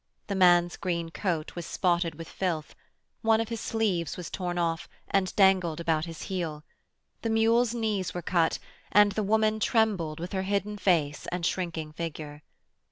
The 0.25 0.33
man's 0.35 0.77
green 0.77 1.11
coat 1.11 1.53
was 1.55 1.67
spotted 1.67 2.15
with 2.15 2.27
filth, 2.27 2.73
one 3.21 3.39
of 3.39 3.49
his 3.49 3.59
sleeves 3.59 4.17
was 4.17 4.31
torn 4.31 4.57
off 4.57 4.89
and 5.07 5.31
dangled 5.35 5.79
about 5.79 6.05
his 6.05 6.23
heel. 6.23 6.63
The 7.21 7.29
mule's 7.29 7.75
knees 7.75 8.11
were 8.11 8.23
cut, 8.23 8.57
and 8.91 9.11
the 9.11 9.21
woman 9.21 9.59
trembled 9.59 10.19
with 10.19 10.31
her 10.33 10.41
hidden 10.41 10.79
face 10.79 11.27
and 11.27 11.45
shrinking 11.45 11.91
figure. 11.91 12.41